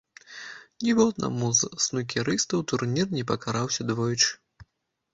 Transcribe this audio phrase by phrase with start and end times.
[0.87, 4.31] Ніводнаму з снукерыстаў турнір не пакараўся двойчы.